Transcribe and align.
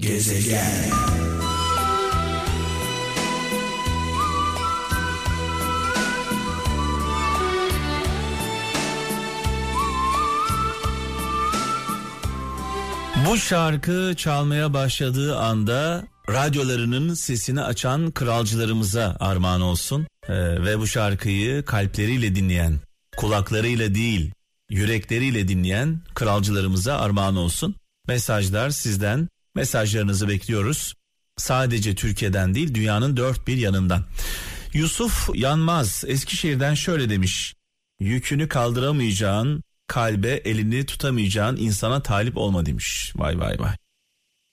Gezegen 0.00 0.90
Bu 13.26 13.36
şarkı 13.36 14.14
çalmaya 14.16 14.74
başladığı 14.74 15.38
anda 15.38 16.06
radyolarının 16.28 17.14
sesini 17.14 17.62
açan 17.62 18.10
kralcılarımıza 18.10 19.16
armağan 19.20 19.60
olsun. 19.60 20.06
Ee, 20.28 20.34
ve 20.64 20.78
bu 20.78 20.86
şarkıyı 20.86 21.64
kalpleriyle 21.64 22.34
dinleyen, 22.34 22.80
kulaklarıyla 23.16 23.94
değil, 23.94 24.32
yürekleriyle 24.70 25.48
dinleyen 25.48 26.00
kralcılarımıza 26.14 26.98
armağan 26.98 27.36
olsun. 27.36 27.74
Mesajlar 28.08 28.70
sizden, 28.70 29.28
mesajlarınızı 29.54 30.28
bekliyoruz. 30.28 30.94
Sadece 31.36 31.94
Türkiye'den 31.94 32.54
değil, 32.54 32.74
dünyanın 32.74 33.16
dört 33.16 33.46
bir 33.46 33.56
yanından. 33.56 34.04
Yusuf 34.72 35.30
Yanmaz 35.34 36.04
Eskişehir'den 36.06 36.74
şöyle 36.74 37.10
demiş. 37.10 37.54
Yükünü 38.00 38.48
kaldıramayacağın, 38.48 39.62
kalbe 39.86 40.30
elini 40.30 40.86
tutamayacağın 40.86 41.56
insana 41.56 42.02
talip 42.02 42.36
olma 42.36 42.66
demiş. 42.66 43.12
Vay 43.16 43.38
vay 43.38 43.58
vay. 43.58 43.76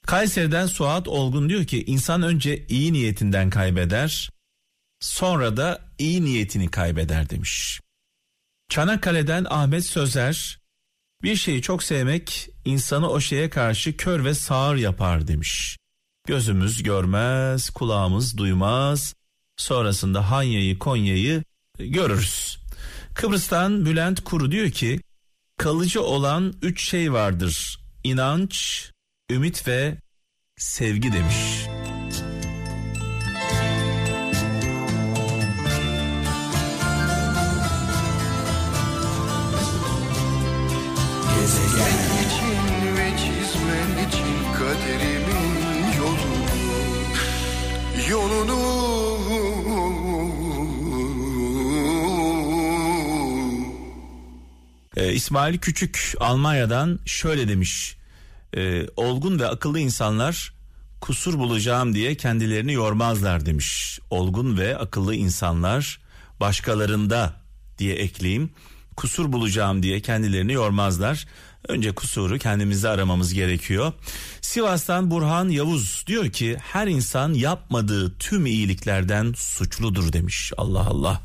Kayseri'den 0.08 0.66
Suat 0.66 1.08
Olgun 1.08 1.50
diyor 1.50 1.66
ki 1.66 1.84
insan 1.84 2.22
önce 2.22 2.66
iyi 2.68 2.94
niyetinden 2.94 3.50
kaybeder 3.50 4.30
sonra 5.00 5.58
da 5.58 5.82
iyi 5.98 6.26
niyetini 6.26 6.72
kaybeder 6.72 7.30
demiş. 7.30 7.82
Çanakkale'den 8.70 9.46
Ahmet 9.50 9.86
Sözer 9.86 10.60
bir 11.24 11.36
şeyi 11.36 11.62
çok 11.62 11.84
sevmek 11.84 12.50
insanı 12.66 13.10
o 13.10 13.20
şeye 13.20 13.50
karşı 13.50 13.98
kör 13.98 14.26
ve 14.26 14.34
sağır 14.34 14.76
yapar 14.76 15.28
demiş. 15.28 15.78
Gözümüz 16.28 16.84
görmez, 16.84 17.70
kulağımız 17.70 18.38
duymaz. 18.38 19.14
Sonrasında 19.58 20.32
Hanya'yı, 20.32 20.80
Konya'yı 20.80 21.44
görürüz. 21.80 22.58
Kıbrıs'tan 23.16 23.86
Bülent 23.86 24.24
Kuru 24.24 24.52
diyor 24.52 24.70
ki 24.70 25.00
kalıcı 25.58 26.02
olan 26.02 26.54
üç 26.62 26.90
şey 26.90 27.14
vardır. 27.14 27.80
İnanç, 28.04 28.86
ümit 29.32 29.68
ve 29.68 29.98
sevgi 30.58 31.14
demiş. 31.14 31.77
Gezegen 41.48 41.98
için 42.26 42.98
ve 42.98 43.18
çizmen 43.18 44.08
için 44.08 44.54
kaderimin 44.58 45.54
yolunu 45.98 46.48
Yolunu 48.10 48.78
İsmail 55.14 55.58
Küçük 55.58 56.14
Almanya'dan 56.20 57.00
şöyle 57.06 57.48
demiş. 57.48 57.98
Ee, 58.58 58.88
olgun 58.96 59.40
ve 59.40 59.48
akıllı 59.48 59.80
insanlar 59.80 60.54
kusur 61.02 61.40
bulacağım 61.40 61.94
diye 61.94 62.16
kendilerini 62.16 62.74
yormazlar 62.74 63.46
demiş. 63.46 64.00
Olgun 64.10 64.58
ve 64.58 64.78
akıllı 64.78 65.16
insanlar 65.16 66.00
başkalarında 66.40 67.34
diye 67.78 67.96
ekleyeyim. 67.96 68.52
Kusur 68.98 69.32
bulacağım 69.32 69.84
diye 69.84 70.00
kendilerini 70.02 70.54
yormazlar. 70.54 71.26
Önce 71.68 71.96
kusuru 71.96 72.38
kendimizde 72.38 72.90
aramamız 72.90 73.34
gerekiyor. 73.34 73.94
Sivas'tan 74.42 75.12
Burhan 75.12 75.50
Yavuz 75.50 76.04
diyor 76.08 76.30
ki 76.30 76.58
her 76.62 76.88
insan 76.88 77.34
yapmadığı 77.34 78.18
tüm 78.18 78.46
iyiliklerden 78.46 79.34
suçludur 79.38 80.14
demiş. 80.14 80.54
Allah 80.58 80.88
Allah. 80.88 81.22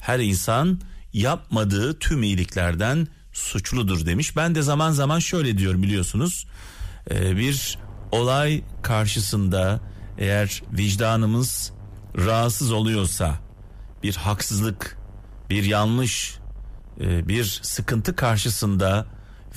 Her 0.00 0.18
insan 0.18 0.80
yapmadığı 1.12 1.98
tüm 1.98 2.22
iyiliklerden 2.22 3.08
suçludur 3.32 4.06
demiş. 4.06 4.36
Ben 4.36 4.54
de 4.54 4.62
zaman 4.62 4.90
zaman 4.90 5.18
şöyle 5.18 5.58
diyorum 5.58 5.82
biliyorsunuz. 5.82 6.46
Ee, 7.10 7.36
bir 7.36 7.78
olay 8.12 8.62
karşısında 8.82 9.80
eğer 10.18 10.62
vicdanımız 10.72 11.72
rahatsız 12.16 12.72
oluyorsa 12.72 13.34
bir 14.02 14.16
haksızlık, 14.16 14.98
bir 15.50 15.64
yanlış, 15.64 16.38
e, 17.00 17.28
bir 17.28 17.60
sıkıntı 17.62 18.16
karşısında 18.16 19.06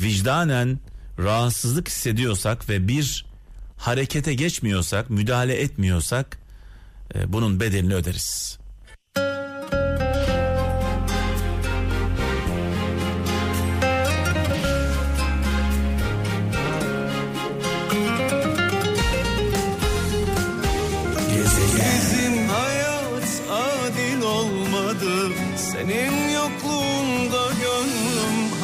vicdanen 0.02 0.80
rahatsızlık 1.20 1.88
hissediyorsak 1.88 2.70
ve 2.70 2.88
bir 2.88 3.26
harekete 3.78 4.34
geçmiyorsak, 4.34 5.10
müdahale 5.10 5.62
etmiyorsak 5.62 6.40
e, 7.16 7.34
bunun 7.34 7.60
bedelini 7.60 7.94
öderiz. 7.94 8.60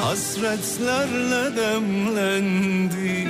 Hasretlerle 0.06 1.58
demlendi 1.58 3.28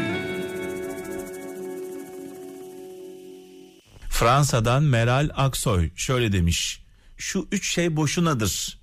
Fransa'dan 4.10 4.84
Meral 4.84 5.30
Aksoy 5.36 5.90
şöyle 5.96 6.32
demiş. 6.32 6.84
Şu 7.18 7.48
üç 7.52 7.74
şey 7.74 7.96
boşunadır. 7.96 8.80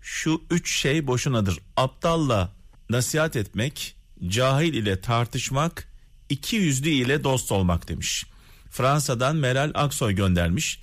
Şu 0.00 0.42
üç 0.50 0.76
şey 0.80 1.06
boşunadır. 1.06 1.58
Aptalla 1.76 2.52
nasihat 2.90 3.36
etmek, 3.36 3.96
cahil 4.28 4.74
ile 4.74 5.00
tartışmak, 5.00 5.88
iki 6.28 6.56
yüzlü 6.56 6.88
ile 6.88 7.24
dost 7.24 7.52
olmak 7.52 7.88
demiş. 7.88 8.26
Fransa'dan 8.70 9.36
Meral 9.36 9.70
Aksoy 9.74 10.12
göndermiş. 10.12 10.80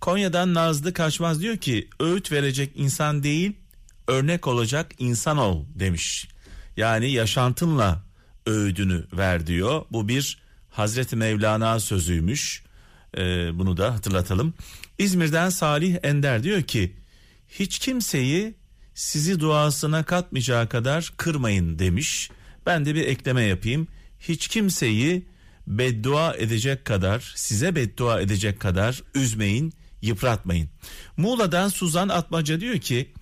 Konya'dan 0.00 0.54
Nazlı 0.54 0.92
Kaçmaz 0.92 1.40
diyor 1.40 1.56
ki 1.56 1.88
öğüt 2.00 2.32
verecek 2.32 2.72
insan 2.74 3.22
değil 3.22 3.60
örnek 4.08 4.46
olacak 4.46 4.92
insan 4.98 5.36
ol 5.36 5.64
demiş. 5.74 6.28
Yani 6.76 7.10
yaşantınla 7.10 8.02
öğüdünü 8.46 9.06
ver 9.12 9.46
diyor. 9.46 9.82
Bu 9.92 10.08
bir 10.08 10.42
Hazreti 10.70 11.16
Mevlana 11.16 11.80
sözüymüş. 11.80 12.62
Ee, 13.18 13.50
bunu 13.58 13.76
da 13.76 13.94
hatırlatalım. 13.94 14.54
İzmir'den 14.98 15.48
Salih 15.48 15.96
Ender 16.02 16.42
diyor 16.42 16.62
ki 16.62 16.96
hiç 17.48 17.78
kimseyi 17.78 18.54
sizi 18.94 19.40
duasına 19.40 20.02
katmayacağı 20.02 20.68
kadar 20.68 21.12
kırmayın 21.16 21.78
demiş. 21.78 22.30
Ben 22.66 22.84
de 22.84 22.94
bir 22.94 23.06
ekleme 23.06 23.42
yapayım. 23.42 23.88
Hiç 24.20 24.48
kimseyi 24.48 25.26
beddua 25.66 26.34
edecek 26.36 26.84
kadar 26.84 27.32
size 27.36 27.74
beddua 27.74 28.20
edecek 28.20 28.60
kadar 28.60 29.02
üzmeyin 29.14 29.72
yıpratmayın. 30.02 30.68
Muğla'dan 31.16 31.68
Suzan 31.68 32.08
Atmaca 32.08 32.60
diyor 32.60 32.78
ki 32.78 33.12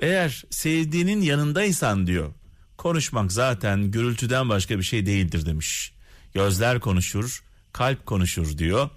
eğer 0.00 0.44
sevdiğinin 0.50 1.20
yanındaysan 1.20 2.06
diyor 2.06 2.32
konuşmak 2.76 3.32
zaten 3.32 3.90
gürültüden 3.90 4.48
başka 4.48 4.78
bir 4.78 4.84
şey 4.84 5.06
değildir 5.06 5.46
demiş. 5.46 5.92
Gözler 6.34 6.80
konuşur 6.80 7.42
kalp 7.76 8.06
konuşur 8.06 8.58
diyor. 8.58 8.90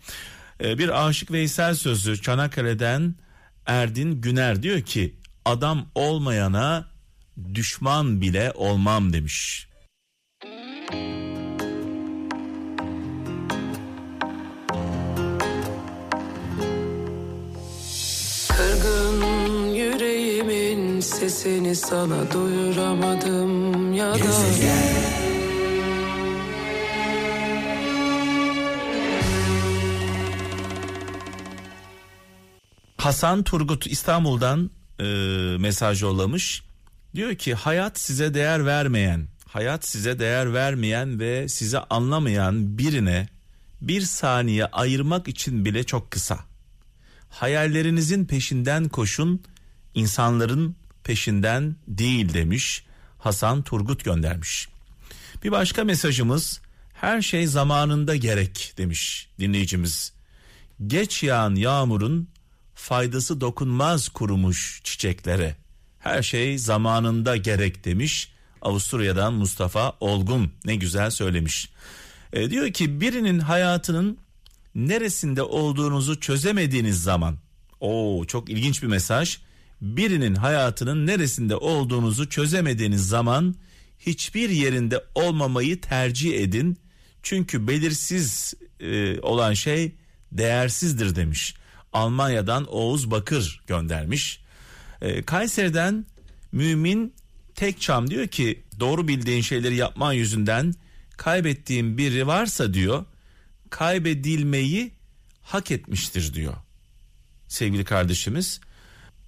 Ee, 0.63 0.77
bir 0.77 1.07
aşık 1.07 1.31
Veysel 1.31 1.75
sözü 1.75 2.21
Çanakkale'den 2.21 3.15
Erdin 3.65 4.21
Güner 4.21 4.63
diyor 4.63 4.81
ki 4.81 5.15
adam 5.45 5.85
olmayana 5.95 6.87
düşman 7.53 8.21
bile 8.21 8.51
olmam 8.55 9.13
demiş. 9.13 9.67
Sesini 21.29 21.75
sana 21.75 22.31
duyuramadım 22.31 23.93
ya 23.93 24.13
da 24.13 24.19
Hasan 32.97 33.43
Turgut 33.43 33.87
İstanbul'dan 33.87 34.71
e, 34.99 35.03
mesaj 35.59 36.01
yollamış. 36.01 36.63
Diyor 37.15 37.35
ki 37.35 37.53
hayat 37.53 37.99
size 37.99 38.33
değer 38.33 38.65
vermeyen, 38.65 39.27
hayat 39.47 39.87
size 39.87 40.19
değer 40.19 40.53
vermeyen 40.53 41.19
ve 41.19 41.47
sizi 41.47 41.79
anlamayan 41.79 42.77
birine 42.77 43.27
bir 43.81 44.01
saniye 44.01 44.65
ayırmak 44.65 45.27
için 45.27 45.65
bile 45.65 45.83
çok 45.83 46.11
kısa. 46.11 46.39
Hayallerinizin 47.29 48.25
peşinden 48.25 48.87
koşun, 48.87 49.41
insanların 49.93 50.75
peşinden 51.03 51.75
değil 51.87 52.33
demiş. 52.33 52.83
Hasan 53.17 53.61
Turgut 53.61 54.05
göndermiş. 54.05 54.67
Bir 55.43 55.51
başka 55.51 55.83
mesajımız 55.83 56.61
Her 56.93 57.21
şey 57.21 57.47
zamanında 57.47 58.15
gerek 58.15 58.73
demiş 58.77 59.29
dinleyicimiz. 59.39 60.13
Geç 60.87 61.23
yağan 61.23 61.55
yağmurun 61.55 62.27
faydası 62.75 63.41
dokunmaz 63.41 64.09
kurumuş 64.09 64.81
çiçeklere. 64.83 65.55
Her 65.99 66.23
şey 66.23 66.57
zamanında 66.57 67.35
gerek 67.35 67.85
demiş. 67.85 68.31
Avusturya'dan 68.61 69.33
Mustafa 69.33 69.93
Olgun 69.99 70.51
ne 70.65 70.75
güzel 70.75 71.09
söylemiş. 71.11 71.69
E, 72.33 72.49
diyor 72.49 72.73
ki 72.73 73.01
birinin 73.01 73.39
hayatının 73.39 74.17
neresinde 74.75 75.43
olduğunuzu 75.43 76.19
çözemediğiniz 76.19 77.03
zaman 77.03 77.37
o 77.79 78.23
çok 78.27 78.49
ilginç 78.49 78.83
bir 78.83 78.87
mesaj. 78.87 79.37
Birinin 79.81 80.35
hayatının 80.35 81.07
neresinde 81.07 81.55
olduğunuzu 81.55 82.29
çözemediğiniz 82.29 83.07
zaman 83.07 83.55
hiçbir 83.99 84.49
yerinde 84.49 85.03
olmamayı 85.15 85.81
tercih 85.81 86.39
edin. 86.39 86.77
Çünkü 87.23 87.67
belirsiz 87.67 88.53
e, 88.79 89.19
olan 89.19 89.53
şey 89.53 89.95
değersizdir 90.31 91.15
demiş. 91.15 91.55
Almanya'dan 91.93 92.65
Oğuz 92.65 93.11
Bakır 93.11 93.61
göndermiş. 93.67 94.41
E, 95.01 95.21
Kayseri'den 95.21 96.05
Mümin 96.51 97.13
Tekçam 97.55 98.09
diyor 98.09 98.27
ki 98.27 98.63
doğru 98.79 99.07
bildiğin 99.07 99.41
şeyleri 99.41 99.75
yapman 99.75 100.13
yüzünden 100.13 100.73
kaybettiğin 101.17 101.97
biri 101.97 102.27
varsa 102.27 102.73
diyor 102.73 103.05
kaybedilmeyi 103.69 104.91
hak 105.41 105.71
etmiştir 105.71 106.33
diyor. 106.33 106.53
Sevgili 107.47 107.83
kardeşimiz 107.83 108.61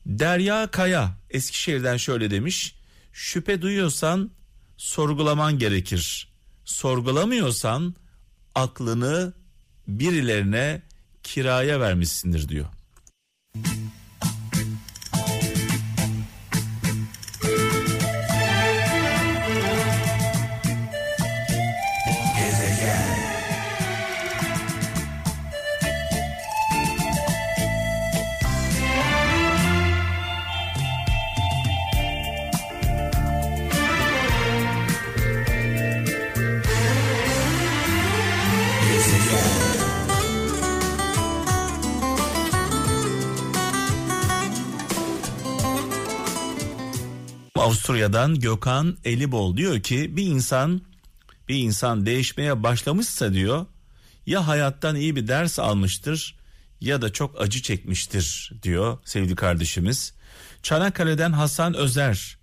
Derya 0.05 0.67
Kaya 0.67 1.17
Eskişehir'den 1.29 1.97
şöyle 1.97 2.31
demiş. 2.31 2.75
Şüphe 3.13 3.61
duyuyorsan 3.61 4.31
sorgulaman 4.77 5.59
gerekir. 5.59 6.31
Sorgulamıyorsan 6.65 7.95
aklını 8.55 9.33
birilerine 9.87 10.81
kiraya 11.23 11.79
vermişsindir 11.79 12.49
diyor. 12.49 12.65
Avusturya'dan 47.61 48.39
Gökhan 48.39 48.97
Elibol 49.05 49.57
diyor 49.57 49.79
ki 49.79 50.17
bir 50.17 50.23
insan 50.23 50.81
bir 51.49 51.55
insan 51.55 52.05
değişmeye 52.05 52.63
başlamışsa 52.63 53.33
diyor 53.33 53.65
ya 54.25 54.47
hayattan 54.47 54.95
iyi 54.95 55.15
bir 55.15 55.27
ders 55.27 55.59
almıştır 55.59 56.37
ya 56.81 57.01
da 57.01 57.13
çok 57.13 57.41
acı 57.41 57.61
çekmiştir 57.61 58.51
diyor 58.63 58.97
sevgili 59.05 59.35
kardeşimiz. 59.35 60.13
Çanakkale'den 60.63 61.31
Hasan 61.31 61.73
Özer 61.73 62.37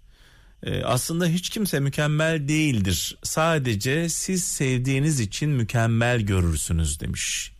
ee, 0.62 0.82
aslında 0.82 1.26
hiç 1.26 1.50
kimse 1.50 1.80
mükemmel 1.80 2.48
değildir. 2.48 3.18
Sadece 3.22 4.08
siz 4.08 4.44
sevdiğiniz 4.44 5.20
için 5.20 5.50
mükemmel 5.50 6.20
görürsünüz 6.20 7.00
demiş. 7.00 7.52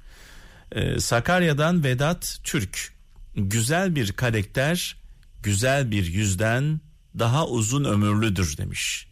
Ee, 0.72 1.00
Sakarya'dan 1.00 1.84
Vedat 1.84 2.38
Türk 2.44 2.92
güzel 3.36 3.94
bir 3.94 4.12
karakter 4.12 4.96
güzel 5.42 5.90
bir 5.90 6.06
yüzden 6.06 6.80
daha 7.18 7.46
uzun 7.46 7.84
ömürlüdür 7.84 8.56
demiş. 8.56 9.06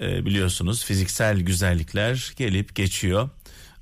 Ee, 0.00 0.24
biliyorsunuz 0.24 0.84
fiziksel 0.84 1.40
güzellikler 1.40 2.32
gelip 2.36 2.74
geçiyor. 2.74 3.30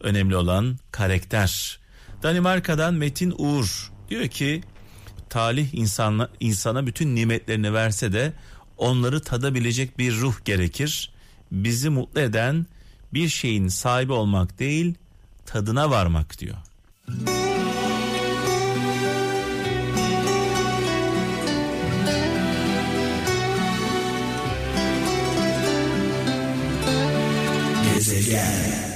Önemli 0.01 0.37
olan 0.37 0.79
karakter. 0.93 1.79
Danimarka'dan 2.23 2.95
Metin 2.95 3.35
Uğur 3.39 3.93
diyor 4.11 4.29
ki 4.29 4.63
talih 5.31 5.75
insana, 5.75 6.29
insana 6.41 6.87
bütün 6.87 7.15
nimetlerini 7.17 7.75
verse 7.75 8.13
de 8.13 8.33
onları 8.79 9.23
tadabilecek 9.23 9.99
bir 9.99 10.17
ruh 10.17 10.45
gerekir. 10.45 11.13
Bizi 11.53 11.91
mutlu 11.91 12.21
eden 12.21 12.67
bir 13.15 13.29
şeyin 13.29 13.69
sahibi 13.69 14.13
olmak 14.13 14.59
değil 14.59 14.95
tadına 15.47 15.91
varmak 15.91 16.39
diyor. 16.39 16.57
again. 28.13 28.90